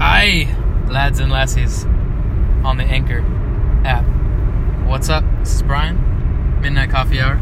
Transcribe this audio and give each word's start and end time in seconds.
Aye, 0.00 0.54
lads 0.88 1.18
and 1.18 1.32
lassies 1.32 1.84
on 2.64 2.76
the 2.76 2.84
Anchor 2.84 3.24
app. 3.84 4.04
What's 4.86 5.08
up? 5.08 5.24
This 5.40 5.56
is 5.56 5.62
Brian, 5.62 6.60
Midnight 6.60 6.90
Coffee 6.90 7.20
Hour. 7.20 7.40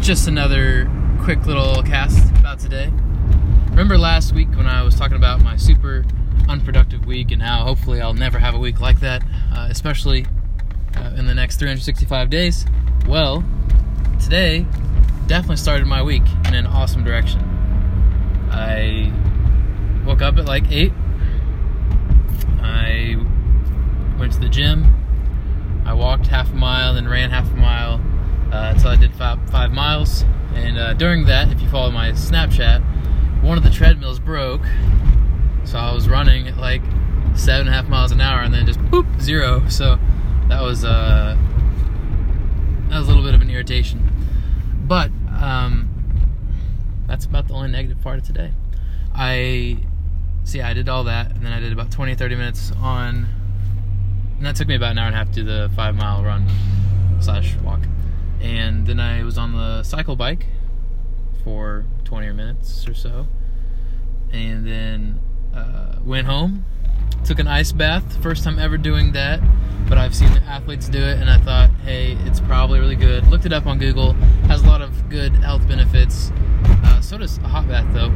Just 0.00 0.26
another 0.26 0.90
quick 1.22 1.46
little 1.46 1.80
cast 1.84 2.28
about 2.30 2.58
today. 2.58 2.92
Remember 3.70 3.96
last 3.96 4.34
week 4.34 4.48
when 4.56 4.66
I 4.66 4.82
was 4.82 4.96
talking 4.96 5.16
about 5.16 5.40
my 5.44 5.54
super 5.54 6.04
unproductive 6.48 7.06
week 7.06 7.30
and 7.30 7.40
how 7.40 7.62
hopefully 7.62 8.00
I'll 8.00 8.14
never 8.14 8.40
have 8.40 8.56
a 8.56 8.58
week 8.58 8.80
like 8.80 8.98
that, 8.98 9.22
uh, 9.54 9.68
especially 9.70 10.26
uh, 10.96 11.14
in 11.16 11.26
the 11.26 11.34
next 11.34 11.58
365 11.60 12.30
days? 12.30 12.66
Well, 13.06 13.44
today 14.20 14.66
definitely 15.28 15.58
started 15.58 15.86
my 15.86 16.02
week 16.02 16.24
in 16.46 16.54
an 16.54 16.66
awesome 16.66 17.04
direction. 17.04 17.40
I 18.50 19.12
woke 20.04 20.20
up 20.20 20.36
at 20.36 20.46
like 20.46 20.68
8. 20.68 20.92
I 22.60 23.16
went 24.28 24.42
to 24.42 24.46
the 24.46 24.54
gym. 24.54 24.84
I 25.86 25.94
walked 25.94 26.26
half 26.26 26.52
a 26.52 26.54
mile, 26.54 26.92
then 26.92 27.08
ran 27.08 27.30
half 27.30 27.50
a 27.50 27.56
mile 27.56 27.94
uh, 28.52 28.72
until 28.74 28.90
I 28.90 28.96
did 28.96 29.14
five, 29.14 29.38
five 29.48 29.72
miles. 29.72 30.22
And 30.52 30.76
uh, 30.76 30.92
during 30.92 31.24
that, 31.26 31.50
if 31.50 31.62
you 31.62 31.68
follow 31.70 31.90
my 31.90 32.10
Snapchat, 32.10 33.42
one 33.42 33.56
of 33.56 33.64
the 33.64 33.70
treadmills 33.70 34.18
broke. 34.18 34.66
So 35.64 35.78
I 35.78 35.94
was 35.94 36.10
running 36.10 36.46
at 36.46 36.58
like 36.58 36.82
seven 37.34 37.68
and 37.68 37.70
a 37.70 37.72
half 37.72 37.88
miles 37.88 38.12
an 38.12 38.20
hour 38.20 38.42
and 38.42 38.52
then 38.52 38.66
just 38.66 38.78
boop, 38.80 39.18
zero. 39.18 39.66
So 39.70 39.98
that 40.48 40.60
was, 40.60 40.84
uh, 40.84 41.34
that 42.90 42.98
was 42.98 43.06
a 43.06 43.10
little 43.10 43.24
bit 43.24 43.34
of 43.34 43.40
an 43.40 43.48
irritation. 43.48 44.12
But 44.86 45.10
um, 45.40 45.88
that's 47.06 47.24
about 47.24 47.48
the 47.48 47.54
only 47.54 47.70
negative 47.70 48.02
part 48.02 48.18
of 48.18 48.26
today. 48.26 48.52
I 49.14 49.78
see. 50.44 50.60
I 50.60 50.74
did 50.74 50.90
all 50.90 51.04
that, 51.04 51.30
and 51.34 51.42
then 51.42 51.52
I 51.52 51.60
did 51.60 51.72
about 51.72 51.90
20 51.90 52.14
30 52.14 52.34
minutes 52.36 52.72
on, 52.72 53.26
and 54.38 54.46
that 54.46 54.56
took 54.56 54.68
me 54.68 54.76
about 54.76 54.92
an 54.92 54.98
hour 54.98 55.06
and 55.06 55.14
a 55.14 55.18
half 55.18 55.28
to 55.32 55.34
do 55.34 55.44
the 55.44 55.70
five 55.74 55.94
mile 55.96 56.22
run 56.22 56.46
slash 57.20 57.54
walk, 57.56 57.80
and 58.40 58.86
then 58.86 59.00
I 59.00 59.24
was 59.24 59.36
on 59.36 59.52
the 59.52 59.82
cycle 59.82 60.16
bike 60.16 60.46
for 61.42 61.84
20 62.04 62.32
minutes 62.32 62.86
or 62.86 62.94
so, 62.94 63.26
and 64.32 64.66
then 64.66 65.20
uh, 65.54 65.96
went 66.04 66.26
home, 66.26 66.64
took 67.24 67.38
an 67.38 67.48
ice 67.48 67.72
bath. 67.72 68.22
First 68.22 68.44
time 68.44 68.58
ever 68.58 68.78
doing 68.78 69.12
that, 69.12 69.40
but 69.88 69.98
I've 69.98 70.14
seen 70.14 70.28
athletes 70.46 70.88
do 70.88 70.98
it, 70.98 71.18
and 71.18 71.28
I 71.28 71.38
thought, 71.38 71.70
hey, 71.84 72.12
it's 72.24 72.40
probably 72.40 72.78
really 72.78 72.96
good. 72.96 73.26
Looked 73.26 73.46
it 73.46 73.52
up 73.52 73.66
on 73.66 73.78
Google. 73.78 74.12
Has 74.46 74.62
a 74.62 74.66
lot 74.66 74.82
of 74.82 75.08
good 75.08 75.34
health 75.36 75.66
benefits. 75.66 76.30
Uh, 76.64 77.00
so 77.00 77.18
does 77.18 77.38
a 77.38 77.48
hot 77.48 77.66
bath, 77.66 77.92
though. 77.92 78.10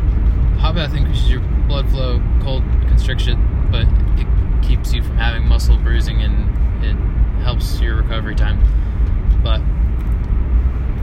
Hot 0.61 0.75
bath 0.75 0.95
increases 0.95 1.31
your 1.31 1.41
blood 1.67 1.89
flow, 1.91 2.23
cold 2.43 2.63
constriction, 2.89 3.69
but 3.73 3.87
it 4.21 4.27
keeps 4.63 4.93
you 4.93 5.03
from 5.03 5.12
having 5.23 5.47
muscle 5.47 5.77
bruising 5.79 6.21
and 6.21 6.85
it 6.85 6.97
helps 7.43 7.81
your 7.81 7.97
recovery 7.97 8.35
time. 8.35 8.59
But 9.43 9.61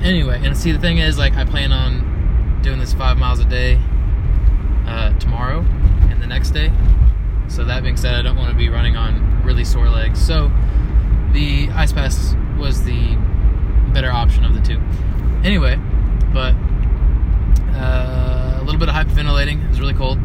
anyway, 0.06 0.42
and 0.44 0.56
see, 0.56 0.72
the 0.72 0.80
thing 0.80 0.98
is, 0.98 1.18
like, 1.18 1.36
I 1.36 1.46
plan 1.46 1.72
on 1.72 2.60
doing 2.62 2.80
this 2.80 2.94
five 2.94 3.18
miles 3.18 3.40
a 3.40 3.46
day 3.46 3.80
uh, 4.86 5.18
tomorrow 5.20 5.62
and 6.10 6.22
the 6.22 6.28
next 6.28 6.52
day. 6.52 6.72
So 7.48 7.64
that 7.66 7.84
being 7.84 7.98
said, 7.98 8.16
I 8.16 8.22
don't 8.22 8.38
want 8.38 8.52
to 8.52 8.58
be 8.58 8.70
running 8.70 8.96
on 8.96 9.44
really 9.44 9.64
sore 9.66 9.90
legs. 9.90 10.24
So 10.24 10.52
the 11.32 11.70
ice 11.74 11.94
pass 11.94 12.36
was 12.58 12.84
the 12.84 13.16
better 13.94 14.12
option 14.12 14.44
of 14.46 14.54
the 14.54 14.62
two. 14.62 14.80
Anyway, 15.44 15.78
but 16.34 16.54
uh, 17.74 18.58
a 18.60 18.64
little 18.64 18.80
bit 18.80 18.90
of 18.90 18.96
hyperventilating. 18.96 19.64
It 19.64 19.70
was 19.70 19.80
really 19.80 19.94
cold, 19.94 20.20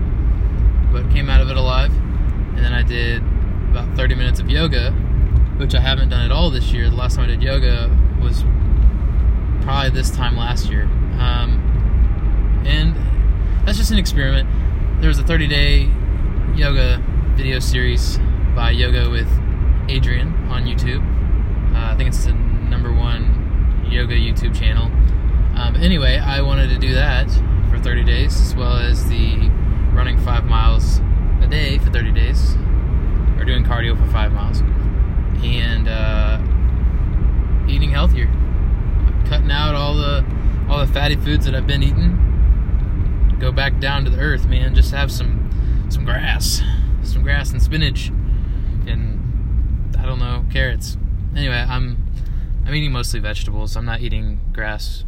but 0.92 1.09
came 1.11 1.31
out 1.31 1.41
of 1.41 1.48
it 1.48 1.56
alive. 1.56 1.92
And 2.56 2.59
then 2.59 2.72
I 2.72 2.83
did 2.83 3.22
about 3.77 3.97
30 3.97 4.14
minutes 4.14 4.39
of 4.39 4.48
yoga, 4.48 4.92
which 5.56 5.75
I 5.75 5.80
haven't 5.80 6.11
done 6.11 6.25
at 6.25 6.30
all 6.30 6.48
this 6.48 6.70
year. 6.72 6.89
The 6.89 6.94
last 6.94 7.17
time 7.17 7.25
I 7.25 7.27
did 7.28 7.42
yoga 7.42 7.91
was 8.22 8.44
probably 9.62 9.91
this 9.91 10.12
time 10.12 10.37
last 10.37 10.71
year. 10.71 10.84
Um, 11.19 12.62
and 12.65 12.94
that's 13.66 13.76
just 13.76 13.91
an 13.91 13.99
experiment. 13.99 14.49
There 15.00 15.09
was 15.09 15.19
a 15.19 15.25
30 15.25 15.49
day 15.49 15.91
yoga 16.54 17.03
video 17.34 17.59
series 17.59 18.19
by 18.54 18.71
Yoga 18.71 19.10
with 19.10 19.26
Adriene 19.88 20.49
on 20.49 20.66
YouTube. 20.66 21.03
Uh, 21.75 21.93
I 21.93 21.97
think 21.97 22.10
it's 22.10 22.26
the 22.26 22.32
number 22.32 22.93
one 22.93 23.84
yoga 23.91 24.15
YouTube 24.15 24.56
channel. 24.56 24.84
Um, 25.59 25.75
anyway, 25.75 26.19
I 26.19 26.43
wanted 26.43 26.69
to 26.69 26.78
do 26.78 26.94
that 26.94 27.28
for 27.70 27.81
30 27.81 28.04
days, 28.04 28.41
as 28.41 28.54
well 28.54 28.76
as 28.76 29.09
the 29.09 29.50
running 29.93 30.16
five 30.19 30.44
miles 30.44 31.00
a 31.43 31.49
day 31.50 31.78
for 31.78 31.91
30 31.91 32.12
days, 32.12 32.56
doing 33.44 33.65
cardio 33.65 33.97
for 33.97 34.10
five 34.12 34.32
miles, 34.32 34.60
and 35.43 35.88
uh, 35.88 36.41
eating 37.69 37.91
healthier, 37.91 38.27
cutting 39.28 39.50
out 39.50 39.75
all 39.75 39.94
the 39.94 40.25
all 40.69 40.84
the 40.84 40.93
fatty 40.93 41.16
foods 41.16 41.44
that 41.47 41.55
I've 41.55 41.66
been 41.66 41.82
eating. 41.82 43.37
Go 43.38 43.53
back 43.53 43.78
down 43.81 44.05
to 44.05 44.10
the 44.10 44.19
earth, 44.19 44.47
man. 44.47 44.75
Just 44.75 44.93
have 44.93 45.10
some 45.10 45.87
some 45.91 46.05
grass, 46.05 46.62
some 47.03 47.22
grass 47.22 47.50
and 47.50 47.62
spinach, 47.62 48.09
and 48.87 49.94
I 49.99 50.06
don't 50.06 50.19
know 50.19 50.44
carrots. 50.50 50.97
Anyway, 51.37 51.65
I'm 51.69 51.99
I'm 52.66 52.75
eating 52.75 52.93
mostly 52.93 53.21
vegetables. 53.21 53.76
I'm 53.76 53.84
not 53.84 54.00
eating 54.00 54.41
grass, 54.53 55.05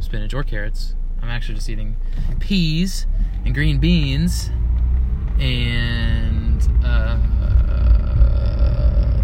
spinach, 0.00 0.34
or 0.34 0.44
carrots. 0.44 0.94
I'm 1.20 1.28
actually 1.30 1.56
just 1.56 1.68
eating 1.68 1.96
peas 2.38 3.06
and 3.44 3.54
green 3.54 3.78
beans, 3.78 4.50
and 5.38 6.33
uh, 6.94 7.16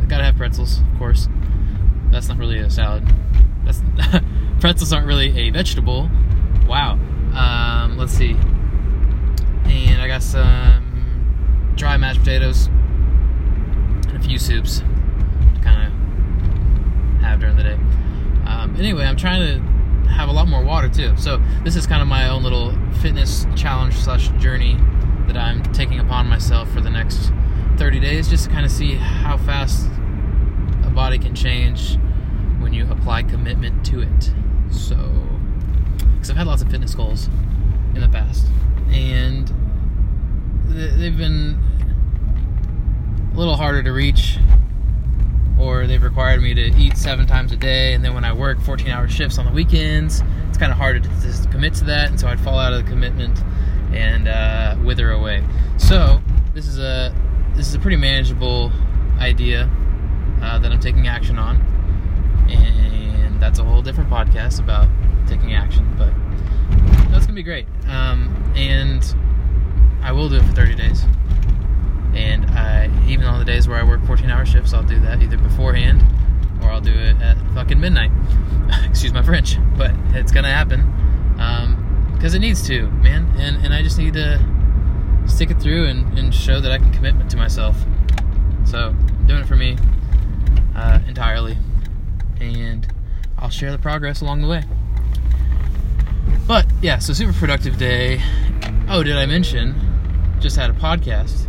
gotta 0.07 0.25
have 0.25 0.37
pretzels, 0.37 0.81
of 0.81 0.99
course. 0.99 1.29
That's 2.11 2.29
not 2.29 2.39
really 2.39 2.59
a 2.59 2.69
salad. 2.71 3.09
That's 3.65 3.83
pretzels 4.61 4.93
aren't 4.93 5.07
really 5.07 5.37
a 5.39 5.51
vegetable. 5.51 6.11
Wow. 6.67 6.99
Um, 7.35 7.97
let's 7.97 8.13
see. 8.13 8.33
And 9.65 10.03
I 10.03 10.09
got 10.09 10.23
some 10.23 11.73
dry 11.77 11.97
mashed 11.97 12.21
potatoes 12.21 12.67
and 12.67 14.17
a 14.17 14.21
few 14.21 14.39
soups 14.39 14.81
to 14.81 15.61
kind 15.63 15.87
of 15.87 15.93
have 17.23 17.41
during 17.41 17.57
the 17.57 17.63
day. 17.63 17.79
Um, 18.47 18.75
anyway, 18.79 19.05
I'm 19.05 19.17
trying 19.17 19.41
to 19.41 19.61
have 20.11 20.29
a 20.29 20.33
lot 20.33 20.49
more 20.49 20.63
water 20.63 20.89
too. 20.89 21.17
So 21.17 21.41
this 21.63 21.77
is 21.77 21.87
kind 21.87 22.03
of 22.03 22.09
my 22.09 22.29
own 22.29 22.43
little 22.43 22.77
fitness 23.01 23.47
challenge 23.57 23.95
slash 23.95 24.29
journey 24.41 24.77
that 25.27 25.37
I'm 25.37 25.63
taking 25.73 26.01
upon 26.01 26.29
myself 26.29 26.71
for 26.73 26.81
the 26.81 26.91
next 26.91 27.33
30 27.81 27.99
days, 27.99 28.29
just 28.29 28.45
to 28.45 28.51
kind 28.51 28.67
of 28.67 28.71
see 28.71 28.93
how 28.93 29.39
fast 29.39 29.89
a 30.85 30.91
body 30.91 31.19
can 31.19 31.35
change 31.35 31.97
when 32.59 32.75
you 32.75 32.87
apply 32.91 33.23
commitment 33.23 33.87
to 33.87 34.03
it. 34.03 34.35
So, 34.71 34.97
because 36.13 36.29
I've 36.29 36.37
had 36.37 36.47
lots 36.47 36.61
of 36.61 36.71
fitness 36.71 36.95
goals 36.95 37.31
in 37.95 38.03
the 38.03 38.09
past, 38.11 38.47
and 38.91 39.49
they've 40.69 41.17
been 41.17 41.59
a 43.33 43.39
little 43.39 43.57
harder 43.57 43.83
to 43.83 43.93
reach 43.93 44.37
or 45.59 45.87
they've 45.87 46.03
required 46.03 46.43
me 46.43 46.53
to 46.53 46.77
eat 46.77 46.99
seven 46.99 47.27
times 47.27 47.51
a 47.51 47.57
day 47.57 47.95
and 47.95 48.05
then 48.05 48.15
when 48.15 48.25
i 48.25 48.33
work 48.33 48.61
14 48.61 48.89
hour 48.89 49.09
shifts 49.09 49.37
on 49.39 49.45
the 49.45 49.53
weekends 49.53 50.23
it's 50.49 50.57
kind 50.57 50.73
of 50.73 50.79
harder 50.79 51.01
to, 51.01 51.09
to 51.09 51.49
commit 51.51 51.75
to 51.75 51.85
that 51.85 52.09
and 52.09 52.19
so 52.19 52.29
i'd 52.29 52.41
fall 52.41 52.59
out 52.59 52.73
of 52.73 52.85
the 52.85 52.91
commitment 52.91 53.39
and 53.93 54.29
uh, 54.29 54.77
wither 54.85 55.11
away 55.11 55.45
so 55.77 56.21
this 56.55 56.67
is 56.67 56.79
a 56.79 57.15
this 57.61 57.69
is 57.69 57.75
a 57.75 57.79
pretty 57.79 57.97
manageable 57.99 58.73
idea 59.19 59.69
uh, 60.43 60.59
that 60.59 60.73
i'm 60.73 60.81
taking 60.81 61.07
action 61.07 61.39
on 61.39 61.57
and 62.49 63.39
that's 63.41 63.59
a 63.59 63.65
whole 63.65 63.83
different 63.83 64.09
podcast 64.09 64.59
about 64.61 64.89
taking 65.29 65.55
action 65.55 65.87
but 65.99 66.13
that's 67.11 67.27
gonna 67.27 67.35
be 67.35 67.43
great 67.43 67.67
um, 67.87 68.35
and 68.57 69.15
I 70.03 70.13
will 70.13 70.29
do 70.29 70.37
it 70.37 70.43
for 70.45 70.53
30 70.53 70.75
days. 70.75 71.05
And 72.15 72.47
I, 72.47 72.91
even 73.07 73.27
on 73.27 73.39
the 73.39 73.45
days 73.45 73.69
where 73.69 73.79
I 73.79 73.83
work 73.83 74.05
14 74.07 74.29
hour 74.31 74.45
shifts, 74.45 74.73
I'll 74.73 74.83
do 74.83 74.99
that 75.01 75.23
either 75.23 75.37
beforehand 75.37 76.03
or 76.63 76.71
I'll 76.71 76.81
do 76.81 76.93
it 76.93 77.21
at 77.21 77.37
fucking 77.55 77.79
midnight. 77.79 78.11
Excuse 78.89 79.13
my 79.13 79.23
French, 79.23 79.57
but 79.77 79.93
it's 80.15 80.33
gonna 80.33 80.53
happen. 80.53 80.81
Because 82.15 82.35
um, 82.35 82.37
it 82.37 82.41
needs 82.41 82.67
to, 82.67 82.91
man. 82.91 83.33
And, 83.39 83.65
and 83.65 83.73
I 83.73 83.83
just 83.83 83.99
need 83.99 84.15
to 84.15 84.45
stick 85.31 85.51
it 85.51 85.61
through 85.61 85.87
and, 85.87 86.19
and 86.19 86.35
show 86.35 86.61
that 86.61 86.73
I 86.73 86.79
can 86.79 86.93
commitment 86.93 87.31
to 87.31 87.37
myself. 87.37 87.77
So, 88.65 88.89
I'm 88.89 89.27
doing 89.27 89.41
it 89.41 89.47
for 89.47 89.57
me 89.57 89.77
uh, 90.75 91.01
entirely. 91.07 91.57
And 92.41 92.87
I'll 93.39 93.51
share 93.51 93.73
the 93.73 93.79
progress 93.79 94.21
along 94.21 94.43
the 94.43 94.49
way. 94.49 94.63
But 96.47 96.67
yeah, 96.83 96.99
so 96.99 97.13
super 97.13 97.33
productive 97.33 97.79
day. 97.79 98.21
Oh, 98.89 99.03
did 99.03 99.17
I 99.17 99.27
mention? 99.27 99.75
Just 100.41 100.57
had 100.57 100.71
a 100.71 100.73
podcast. 100.73 101.47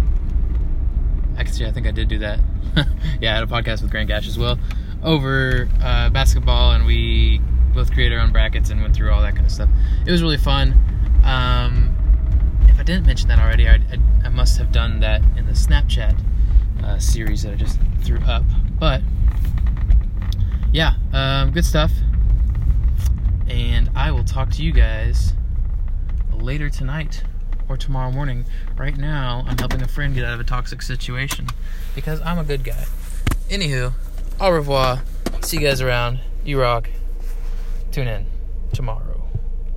Actually, 1.37 1.67
I 1.67 1.71
think 1.71 1.87
I 1.87 1.91
did 1.91 2.07
do 2.07 2.19
that. 2.19 2.39
yeah, 3.19 3.31
I 3.31 3.35
had 3.35 3.43
a 3.43 3.47
podcast 3.47 3.81
with 3.81 3.91
Grant 3.91 4.07
Gash 4.07 4.27
as 4.27 4.37
well 4.37 4.59
over 5.03 5.67
uh, 5.81 6.09
basketball, 6.09 6.73
and 6.73 6.85
we 6.85 7.41
both 7.73 7.91
created 7.91 8.17
our 8.17 8.23
own 8.23 8.31
brackets 8.31 8.69
and 8.69 8.81
went 8.81 8.95
through 8.95 9.11
all 9.11 9.21
that 9.21 9.33
kind 9.33 9.45
of 9.45 9.51
stuff. 9.51 9.69
It 10.05 10.11
was 10.11 10.21
really 10.21 10.37
fun. 10.37 10.73
Um, 11.23 11.95
didn't 12.91 13.07
mention 13.07 13.29
that 13.29 13.39
already, 13.39 13.69
I, 13.69 13.75
I, 13.75 14.25
I 14.25 14.29
must 14.29 14.57
have 14.57 14.71
done 14.73 14.99
that 14.99 15.21
in 15.37 15.45
the 15.45 15.53
Snapchat 15.53 16.19
uh, 16.83 16.99
series 16.99 17.43
that 17.43 17.53
I 17.53 17.55
just 17.55 17.79
threw 18.01 18.19
up. 18.19 18.43
But 18.79 19.01
yeah, 20.73 20.95
um, 21.13 21.51
good 21.51 21.63
stuff. 21.63 21.91
And 23.47 23.89
I 23.95 24.11
will 24.11 24.25
talk 24.25 24.49
to 24.51 24.63
you 24.63 24.73
guys 24.73 25.33
later 26.33 26.69
tonight 26.69 27.23
or 27.69 27.77
tomorrow 27.77 28.11
morning. 28.11 28.45
Right 28.77 28.97
now, 28.97 29.45
I'm 29.47 29.57
helping 29.57 29.81
a 29.81 29.87
friend 29.87 30.13
get 30.13 30.25
out 30.25 30.33
of 30.33 30.41
a 30.41 30.43
toxic 30.43 30.81
situation 30.81 31.47
because 31.95 32.21
I'm 32.21 32.39
a 32.39 32.43
good 32.43 32.65
guy. 32.65 32.85
Anywho, 33.49 33.93
au 34.39 34.51
revoir. 34.51 35.01
See 35.41 35.57
you 35.57 35.63
guys 35.63 35.81
around. 35.81 36.19
You 36.43 36.59
rock. 36.59 36.89
Tune 37.91 38.07
in 38.07 38.25
tomorrow. 38.73 39.10